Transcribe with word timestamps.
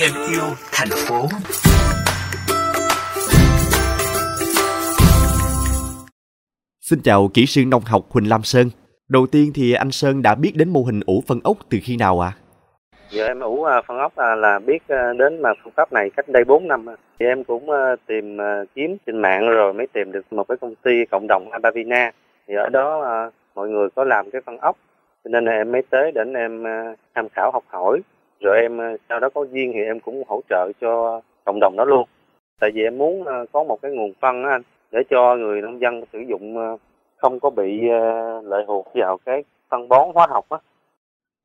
thêm 0.00 0.10
yêu 0.30 0.42
thành 0.72 0.88
phố. 1.08 1.26
Xin 6.80 6.98
chào 7.04 7.28
kỹ 7.34 7.46
sư 7.46 7.62
nông 7.66 7.82
học 7.86 8.02
Huỳnh 8.10 8.28
Lam 8.28 8.42
Sơn. 8.42 8.66
Đầu 9.08 9.26
tiên 9.32 9.52
thì 9.54 9.72
anh 9.72 9.90
Sơn 9.90 10.22
đã 10.22 10.34
biết 10.34 10.52
đến 10.54 10.68
mô 10.68 10.82
hình 10.82 11.00
ủ 11.06 11.22
phân 11.26 11.40
ốc 11.44 11.56
từ 11.70 11.78
khi 11.82 11.96
nào 11.96 12.20
ạ? 12.24 12.32
À? 12.34 12.38
Giờ 13.10 13.26
em 13.26 13.40
ủ 13.40 13.64
à, 13.64 13.82
phân 13.86 13.98
ốc 13.98 14.16
à, 14.16 14.34
là 14.34 14.58
biết 14.58 14.88
à, 14.88 15.12
đến 15.18 15.42
mà 15.42 15.50
phương 15.64 15.72
pháp 15.76 15.92
này 15.92 16.10
cách 16.16 16.28
đây 16.28 16.44
4 16.44 16.68
năm. 16.68 16.86
Thì 17.18 17.26
em 17.26 17.44
cũng 17.44 17.68
tìm 18.06 18.38
kiếm 18.74 18.96
trên 19.06 19.18
mạng 19.18 19.48
rồi 19.48 19.72
mới 19.72 19.86
tìm 19.86 20.12
được 20.12 20.32
một 20.32 20.48
cái 20.48 20.56
công 20.60 20.74
ty 20.74 21.04
cộng 21.10 21.26
đồng 21.26 21.50
Abavina. 21.50 22.10
Thì 22.48 22.54
ở 22.54 22.68
đó 22.68 23.04
mọi 23.54 23.68
người 23.68 23.88
có 23.94 24.04
làm 24.04 24.30
cái 24.30 24.40
phân 24.46 24.58
ốc. 24.58 24.76
Cho 25.24 25.28
nên 25.28 25.44
là 25.44 25.52
em 25.52 25.72
mới 25.72 25.82
tới 25.90 26.12
để 26.14 26.22
em 26.34 26.64
tham 27.14 27.28
khảo 27.28 27.50
học 27.50 27.64
hỏi. 27.66 28.00
Rồi 28.40 28.60
em 28.60 28.78
sau 29.08 29.20
đó 29.20 29.28
có 29.34 29.44
duyên 29.52 29.72
thì 29.74 29.82
em 29.82 30.00
cũng 30.00 30.22
hỗ 30.28 30.40
trợ 30.48 30.72
cho 30.80 31.20
cộng 31.44 31.60
đồng 31.60 31.76
đó 31.76 31.84
luôn. 31.84 32.08
Tại 32.60 32.70
vì 32.74 32.82
em 32.82 32.98
muốn 32.98 33.24
có 33.52 33.64
một 33.64 33.78
cái 33.82 33.92
nguồn 33.92 34.12
phân 34.20 34.44
á 34.44 34.50
anh 34.50 34.62
để 34.92 35.02
cho 35.10 35.36
người 35.36 35.62
nông 35.62 35.80
dân 35.80 36.02
sử 36.12 36.18
dụng 36.28 36.76
không 37.16 37.40
có 37.40 37.50
bị 37.50 37.80
lệ 38.44 38.64
thuộc 38.66 38.86
vào 38.94 39.18
cái 39.26 39.44
phân 39.70 39.88
bón 39.88 40.08
hóa 40.14 40.26
học 40.30 40.44
á 40.48 40.58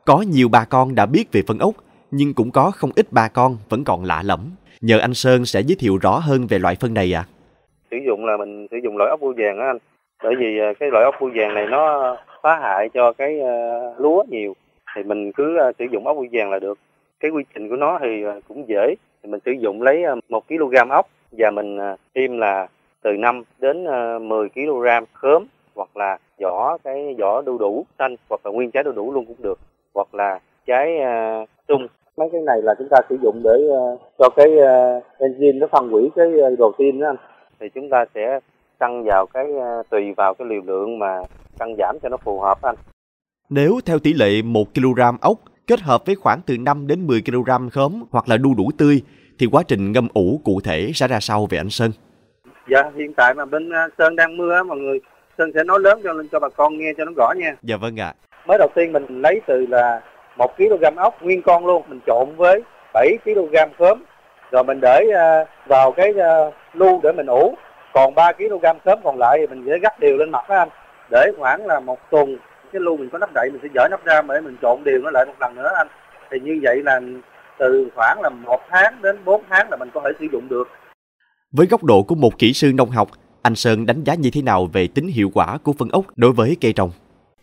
có 0.06 0.24
nhiều 0.28 0.48
bà 0.52 0.66
con 0.70 0.96
đã 0.96 1.06
biết 1.06 1.24
về 1.32 1.42
phân 1.48 1.60
ốc, 1.60 1.76
nhưng 2.12 2.34
cũng 2.34 2.52
có 2.52 2.72
không 2.76 2.90
ít 2.96 3.06
bà 3.12 3.28
con 3.28 3.58
vẫn 3.70 3.84
còn 3.84 4.04
lạ 4.06 4.22
lẫm. 4.26 4.40
Nhờ 4.82 5.00
anh 5.00 5.14
Sơn 5.14 5.46
sẽ 5.46 5.62
giới 5.62 5.76
thiệu 5.80 5.98
rõ 6.02 6.20
hơn 6.24 6.48
về 6.50 6.60
loại 6.60 6.76
phân 6.80 6.94
này 6.94 7.14
ạ. 7.16 7.26
À. 7.28 7.30
Sử 7.92 7.98
dụng 8.08 8.26
là 8.26 8.38
mình 8.38 8.68
sử 8.72 8.78
dụng 8.84 8.98
loại 8.98 9.10
ốc 9.10 9.22
bươu 9.22 9.34
vàng 9.38 9.60
á 9.60 9.66
anh. 9.66 9.78
Bởi 10.24 10.36
vì 10.40 10.60
cái 10.80 10.90
loại 10.92 11.04
ốc 11.04 11.16
bươu 11.22 11.32
vàng 11.36 11.54
này 11.54 11.68
nó 11.68 12.16
phá 12.44 12.60
hại 12.62 12.90
cho 12.94 13.14
cái 13.14 13.40
lúa 13.98 14.24
nhiều. 14.30 14.54
Thì 14.96 15.04
mình 15.04 15.32
cứ 15.32 15.58
uh, 15.70 15.76
sử 15.80 15.86
dụng 15.92 16.08
ốc 16.08 16.18
bươu 16.18 16.26
vàng 16.32 16.52
là 16.52 16.60
được. 16.60 16.80
Cái 17.20 17.32
quy 17.32 17.44
trình 17.54 17.70
của 17.70 17.76
nó 17.76 18.00
thì 18.02 18.26
uh, 18.26 18.44
cũng 18.48 18.68
dễ. 18.68 18.96
Thì 19.24 19.30
mình 19.30 19.40
sử 19.46 19.52
dụng 19.52 19.82
lấy 19.82 20.04
một 20.30 20.48
kg 20.48 20.90
ốc 20.90 21.08
và 21.32 21.52
mình 21.52 21.78
thêm 22.16 22.38
là 22.38 22.68
từ 23.02 23.12
5 23.12 23.44
đến 23.60 23.86
10 24.28 24.50
kg 24.50 24.88
khóm 25.14 25.46
hoặc 25.76 25.98
là 25.98 26.18
vỏ 26.42 26.78
cái 26.84 27.16
vỏ 27.20 27.42
đu 27.42 27.58
đủ 27.58 27.86
xanh 28.00 28.16
hoặc 28.30 28.46
là 28.46 28.52
nguyên 28.52 28.72
trái 28.72 28.84
đu 28.84 28.92
đủ 28.92 29.14
luôn 29.14 29.26
cũng 29.26 29.36
được 29.40 29.60
hoặc 29.94 30.16
là 30.16 30.40
trái 30.66 31.00
tung 31.68 31.88
mấy 32.18 32.30
cái 32.32 32.42
này 32.42 32.62
là 32.62 32.76
chúng 32.78 32.88
ta 32.92 32.98
sử 33.10 33.18
dụng 33.22 33.42
để 33.44 33.52
cho 34.18 34.30
cái 34.36 34.48
enzyme 35.18 35.60
nó 35.60 35.68
phân 35.68 35.90
hủy 35.90 36.10
cái 36.16 36.28
protein 36.56 37.00
đó 37.00 37.08
anh 37.10 37.16
thì 37.60 37.70
chúng 37.70 37.90
ta 37.90 38.06
sẽ 38.16 38.40
tăng 38.80 39.04
vào 39.04 39.26
cái 39.26 39.46
tùy 39.90 40.14
vào 40.18 40.34
cái 40.34 40.48
liều 40.48 40.62
lượng 40.66 41.00
mà 41.00 41.20
tăng 41.60 41.76
giảm 41.78 41.98
cho 42.04 42.10
nó 42.10 42.18
phù 42.18 42.40
hợp 42.40 42.62
anh 42.62 42.76
nếu 43.50 43.80
theo 43.86 44.00
tỷ 44.00 44.14
lệ 44.14 44.42
1 44.42 44.74
kg 44.76 45.02
ốc 45.22 45.38
kết 45.68 45.80
hợp 45.80 46.06
với 46.06 46.16
khoảng 46.16 46.42
từ 46.46 46.58
5 46.58 46.88
đến 46.88 47.08
10 47.08 47.22
kg 47.22 47.70
khóm 47.72 48.04
hoặc 48.12 48.30
là 48.30 48.38
đu 48.38 48.56
đủ 48.56 48.72
tươi 48.78 49.02
thì 49.40 49.48
quá 49.52 49.64
trình 49.68 49.92
ngâm 49.92 50.08
ủ 50.14 50.42
cụ 50.44 50.62
thể 50.64 50.92
sẽ 50.96 51.08
ra 51.08 51.20
sao 51.20 51.48
về 51.50 51.58
anh 51.58 51.70
Sơn? 51.70 51.92
Dạ 52.70 52.84
hiện 52.98 53.14
tại 53.14 53.34
mà 53.34 53.46
bên 53.46 53.70
Sơn 53.98 54.16
đang 54.16 54.38
mưa 54.38 54.64
mọi 54.64 54.78
người 54.78 55.00
Sơn 55.38 55.52
sẽ 55.56 55.64
nói 55.64 55.80
lớn 55.80 56.02
cho 56.04 56.14
lên 56.14 56.28
cho 56.32 56.40
bà 56.40 56.50
con 56.50 56.78
nghe 56.78 56.94
cho 56.98 57.06
nó 57.06 57.12
rõ 57.16 57.32
nha. 57.38 57.56
Dạ 57.62 57.78
vâng 57.78 58.00
ạ. 58.00 58.14
À 58.20 58.24
mới 58.46 58.58
đầu 58.58 58.68
tiên 58.76 58.94
mình 58.94 59.22
lấy 59.22 59.42
từ 59.48 59.66
là 59.70 60.02
một 60.38 60.58
kg 60.58 60.96
ốc 60.96 61.22
nguyên 61.22 61.42
con 61.42 61.66
luôn 61.66 61.84
mình 61.88 62.00
trộn 62.08 62.36
với 62.36 62.62
7 62.94 63.18
kg 63.26 63.56
khóm 63.80 64.04
rồi 64.52 64.64
mình 64.64 64.80
để 64.82 65.06
uh, 65.08 65.48
vào 65.68 65.92
cái 65.92 66.10
uh, 66.10 66.54
lu 66.74 67.00
để 67.04 67.12
mình 67.12 67.26
ủ 67.26 67.56
còn 67.94 68.16
3 68.16 68.32
kg 68.32 68.66
khóm 68.86 69.00
còn 69.04 69.18
lại 69.18 69.38
thì 69.40 69.48
mình 69.48 69.66
sẽ 69.68 69.80
gắt 69.80 70.00
đều 70.00 70.18
lên 70.18 70.30
mặt 70.30 70.50
đó 70.50 70.56
anh 70.56 70.70
để 71.12 71.32
khoảng 71.38 71.66
là 71.66 71.80
một 71.80 72.00
tuần 72.10 72.38
cái 72.74 72.80
lu 72.80 72.98
mình 72.98 73.10
có 73.10 73.18
nắp 73.18 73.30
đậy 73.34 73.50
mình 73.52 73.60
sẽ 73.64 73.70
dỡ 73.76 73.88
nắp 73.92 74.06
ra 74.06 74.22
để 74.22 74.42
mình 74.42 74.56
trộn 74.62 74.84
đều 74.84 75.02
nó 75.04 75.10
lại 75.12 75.26
một 75.26 75.34
lần 75.40 75.56
nữa 75.56 75.70
anh. 75.78 75.88
Thì 76.32 76.40
như 76.40 76.60
vậy 76.64 76.82
là 76.84 77.00
từ 77.60 77.88
khoảng 77.96 78.22
là 78.22 78.30
một 78.30 78.60
tháng 78.70 79.02
đến 79.02 79.18
4 79.26 79.44
tháng 79.50 79.68
là 79.72 79.78
mình 79.78 79.90
có 79.94 80.02
thể 80.06 80.12
sử 80.20 80.26
dụng 80.32 80.50
được. 80.50 80.68
Với 81.52 81.68
góc 81.68 81.84
độ 81.84 82.04
của 82.04 82.16
một 82.16 82.40
kỹ 82.40 82.54
sư 82.54 82.72
nông 82.76 82.90
học 82.90 83.08
anh 83.42 83.56
Sơn 83.56 83.86
đánh 83.86 84.04
giá 84.04 84.16
như 84.16 84.30
thế 84.34 84.42
nào 84.42 84.70
về 84.74 84.88
tính 84.96 85.08
hiệu 85.08 85.30
quả 85.34 85.58
của 85.64 85.74
phân 85.80 85.90
ốc 85.90 86.06
đối 86.16 86.32
với 86.32 86.58
cây 86.62 86.74
trồng? 86.74 86.92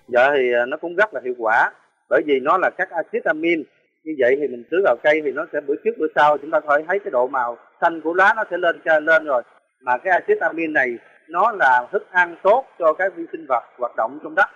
Dạ 0.09 0.31
thì 0.37 0.53
à, 0.53 0.67
nó 0.67 0.77
cũng 0.77 0.97
rất 0.97 1.15
là 1.15 1.21
hiệu 1.25 1.35
quả 1.39 1.71
bởi 2.09 2.23
vì 2.27 2.41
nó 2.41 2.59
là 2.59 2.71
các 2.71 2.91
axit 2.91 3.25
amin. 3.25 3.63
Như 4.05 4.13
vậy 4.19 4.37
thì 4.41 4.49
mình 4.49 4.65
tưới 4.71 4.81
vào 4.85 4.97
cây 5.03 5.21
thì 5.25 5.33
nó 5.33 5.47
sẽ 5.53 5.61
bữa 5.61 5.75
trước 5.85 5.91
bữa 5.99 6.07
sau 6.15 6.39
chúng 6.39 6.51
ta 6.51 6.61
thấy 6.69 6.85
thấy 6.89 6.99
cái 6.99 7.11
độ 7.11 7.27
màu 7.27 7.57
xanh 7.81 8.01
của 8.01 8.15
lá 8.15 8.35
nó 8.37 8.45
sẽ 8.51 8.57
lên 8.57 9.05
lên 9.05 9.25
rồi. 9.25 9.43
Mà 9.81 9.99
cái 9.99 10.13
axit 10.13 10.39
amin 10.41 10.73
này 10.73 10.99
nó 11.29 11.53
là 11.53 11.87
thức 11.93 12.07
ăn 12.11 12.37
tốt 12.43 12.65
cho 12.79 12.93
cái 12.93 13.11
vi 13.11 13.25
sinh 13.33 13.47
vật 13.49 13.65
hoạt 13.79 13.93
động 13.97 14.19
trong 14.23 14.35
đất 14.35 14.47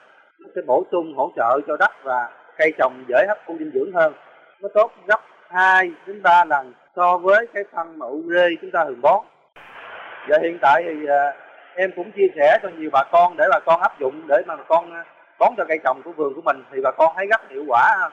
sẽ 0.54 0.62
bổ 0.66 0.84
sung 0.92 1.14
hỗ 1.16 1.32
trợ 1.36 1.60
cho 1.66 1.76
đất 1.76 1.90
và 2.04 2.28
cây 2.58 2.72
trồng 2.78 3.04
dễ 3.08 3.24
hấp 3.28 3.38
thu 3.46 3.56
dinh 3.58 3.70
dưỡng 3.74 3.92
hơn 3.92 4.12
nó 4.62 4.68
tốt 4.74 4.92
gấp 5.06 5.20
2 5.48 5.90
đến 6.06 6.22
3 6.22 6.44
lần 6.44 6.72
so 6.96 7.18
với 7.18 7.46
cái 7.54 7.64
phân 7.72 7.98
mà 7.98 8.06
ure 8.06 8.48
chúng 8.60 8.70
ta 8.70 8.84
thường 8.84 9.00
bón 9.00 9.24
và 10.28 10.38
hiện 10.42 10.58
tại 10.62 10.82
thì 10.86 11.06
à, 11.08 11.32
em 11.74 11.90
cũng 11.96 12.10
chia 12.16 12.26
sẻ 12.36 12.58
cho 12.62 12.68
nhiều 12.78 12.90
bà 12.92 13.04
con 13.12 13.36
để 13.36 13.44
bà 13.50 13.60
con 13.66 13.80
áp 13.80 14.00
dụng 14.00 14.22
để 14.28 14.42
mà 14.46 14.56
bà 14.56 14.64
con 14.68 14.92
à, 14.92 15.04
bón 15.38 15.54
cho 15.56 15.64
cây 15.68 15.78
trồng 15.84 16.02
của 16.04 16.12
vườn 16.16 16.34
của 16.34 16.42
mình 16.44 16.56
thì 16.72 16.78
bà 16.84 16.90
con 16.98 17.12
thấy 17.16 17.26
rất 17.26 17.40
hiệu 17.50 17.64
quả. 17.68 18.10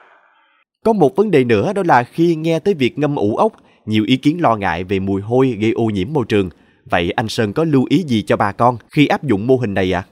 Có 0.84 0.92
một 0.92 1.16
vấn 1.16 1.30
đề 1.30 1.44
nữa 1.44 1.72
đó 1.72 1.82
là 1.86 2.02
khi 2.02 2.34
nghe 2.34 2.58
tới 2.58 2.74
việc 2.74 2.98
ngâm 2.98 3.16
ủ 3.16 3.36
ốc, 3.36 3.52
nhiều 3.86 4.04
ý 4.06 4.16
kiến 4.16 4.38
lo 4.40 4.56
ngại 4.56 4.84
về 4.84 4.98
mùi 4.98 5.20
hôi 5.20 5.56
gây 5.60 5.72
ô 5.72 5.84
nhiễm 5.84 6.08
môi 6.12 6.24
trường. 6.28 6.50
Vậy 6.90 7.12
anh 7.16 7.28
Sơn 7.28 7.52
có 7.52 7.64
lưu 7.64 7.84
ý 7.90 8.02
gì 8.02 8.22
cho 8.22 8.36
bà 8.36 8.52
con 8.52 8.76
khi 8.90 9.06
áp 9.06 9.22
dụng 9.22 9.46
mô 9.46 9.56
hình 9.56 9.74
này 9.74 9.94
ạ? 9.94 10.02
À? 10.06 10.08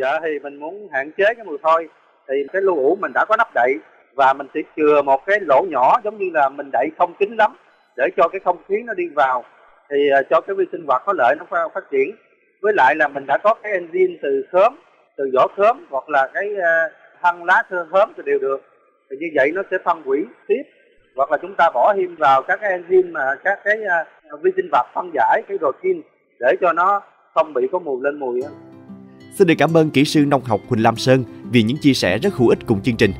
Dạ 0.00 0.18
thì 0.22 0.38
mình 0.38 0.56
muốn 0.56 0.88
hạn 0.92 1.10
chế 1.12 1.24
cái 1.34 1.44
mùi 1.44 1.58
hôi. 1.62 1.88
Thì 2.28 2.34
cái 2.52 2.62
lưu 2.62 2.76
ủ 2.76 2.96
mình 3.00 3.12
đã 3.14 3.24
có 3.28 3.36
nắp 3.36 3.48
đậy 3.54 3.74
và 4.14 4.32
mình 4.32 4.46
sẽ 4.54 4.60
chừa 4.76 5.02
một 5.02 5.26
cái 5.26 5.40
lỗ 5.40 5.64
nhỏ 5.68 6.00
giống 6.04 6.18
như 6.18 6.30
là 6.34 6.48
mình 6.48 6.70
đậy 6.72 6.88
không 6.98 7.14
kín 7.18 7.36
lắm 7.36 7.56
để 7.96 8.08
cho 8.16 8.28
cái 8.28 8.40
không 8.44 8.56
khí 8.68 8.74
nó 8.84 8.94
đi 8.94 9.08
vào. 9.14 9.44
Thì 9.90 10.10
à, 10.10 10.22
cho 10.30 10.40
cái 10.40 10.56
vi 10.56 10.64
sinh 10.72 10.86
vật 10.86 11.02
có 11.06 11.12
lợi 11.18 11.36
nó 11.38 11.68
phát 11.74 11.84
triển. 11.90 12.16
Với 12.62 12.72
lại 12.76 12.94
là 12.96 13.08
mình 13.08 13.26
đã 13.26 13.38
có 13.38 13.54
cái 13.54 13.72
enzyme 13.72 14.16
từ 14.22 14.44
sớm 14.52 14.74
từ 15.16 15.30
vỏ 15.34 15.48
khóm 15.56 15.86
hoặc 15.90 16.08
là 16.08 16.28
cái 16.34 16.48
à, 16.62 16.88
thân 17.22 17.44
lá 17.44 17.62
thơm 17.70 17.86
khóm 17.90 18.12
thì 18.16 18.22
đều 18.26 18.38
được. 18.38 18.62
Thì 19.10 19.16
như 19.20 19.26
vậy 19.34 19.50
nó 19.54 19.62
sẽ 19.70 19.78
phân 19.84 20.02
hủy 20.02 20.26
tiếp 20.48 20.62
hoặc 21.16 21.30
là 21.30 21.38
chúng 21.42 21.54
ta 21.58 21.70
bỏ 21.74 21.94
thêm 21.96 22.16
vào 22.16 22.42
các 22.42 22.58
cái 22.62 22.78
enzyme 22.78 23.12
mà 23.12 23.34
các 23.44 23.60
cái 23.64 23.84
à, 23.84 24.04
vi 24.42 24.50
sinh 24.56 24.68
vật 24.72 24.86
phân 24.94 25.10
giải 25.14 25.42
cái 25.48 25.58
protein 25.58 26.02
để 26.40 26.54
cho 26.60 26.72
nó 26.72 27.02
không 27.34 27.52
bị 27.54 27.68
có 27.72 27.78
mùi, 27.78 27.98
lên 28.02 28.18
mùi 28.18 28.40
Xin 29.34 29.46
được 29.46 29.54
cảm 29.58 29.76
ơn 29.76 29.90
kỹ 29.90 30.04
sư 30.04 30.24
nông 30.26 30.44
học 30.44 30.60
Huỳnh 30.68 30.82
Lam 30.82 30.96
Sơn 30.96 31.24
vì 31.50 31.62
những 31.62 31.76
chia 31.76 31.94
sẻ 31.94 32.18
rất 32.18 32.34
hữu 32.34 32.48
ích 32.48 32.58
cùng 32.66 32.82
chương 32.82 32.96
trình. 32.96 33.12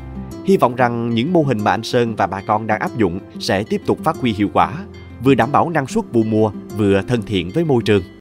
Hy 0.45 0.57
vọng 0.57 0.77
rằng 0.77 1.15
những 1.15 1.33
mô 1.33 1.43
hình 1.43 1.65
mà 1.65 1.71
anh 1.71 1.83
Sơn 1.83 2.17
và 2.17 2.27
bà 2.27 2.41
con 2.41 2.67
đang 2.67 2.81
áp 2.81 2.99
dụng 2.99 3.21
sẽ 3.39 3.63
tiếp 3.63 3.81
tục 3.87 3.99
phát 4.05 4.17
huy 4.17 4.33
hiệu 4.33 4.49
quả, 4.53 4.73
vừa 5.25 5.35
đảm 5.35 5.53
bảo 5.53 5.71
năng 5.71 5.87
suất 5.87 6.05
vụ 6.13 6.23
mùa, 6.23 6.53
vừa 6.77 7.03
thân 7.09 7.23
thiện 7.23 7.51
với 7.55 7.65
môi 7.65 7.83
trường. 7.85 8.03